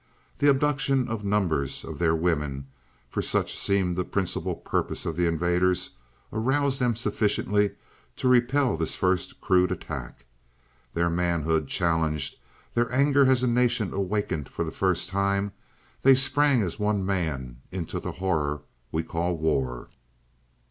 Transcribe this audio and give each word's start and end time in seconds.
The 0.39 0.49
abduction 0.49 1.07
of 1.07 1.23
numbers 1.23 1.83
of 1.85 1.99
their 1.99 2.15
women, 2.15 2.65
for 3.07 3.21
such 3.21 3.55
seemed 3.55 3.95
the 3.95 4.03
principal 4.03 4.55
purpose 4.55 5.05
of 5.05 5.15
the 5.15 5.27
invaders, 5.27 5.91
aroused 6.33 6.79
them 6.81 6.95
sufficiently 6.95 7.75
to 8.15 8.27
repel 8.27 8.75
this 8.75 8.95
first 8.95 9.39
crude 9.41 9.71
attack. 9.71 10.25
Their 10.95 11.11
manhood 11.11 11.67
challenged, 11.67 12.37
their 12.73 12.91
anger 12.91 13.27
as 13.29 13.43
a 13.43 13.47
nation 13.47 13.93
awakened 13.93 14.49
for 14.49 14.63
the 14.65 14.71
first 14.71 15.07
time, 15.07 15.51
they 16.01 16.15
sprang 16.15 16.63
as 16.63 16.79
one 16.79 17.05
man 17.05 17.57
into 17.71 17.99
the 17.99 18.13
horror 18.13 18.63
we 18.91 19.03
call 19.03 19.37
war. 19.37 19.89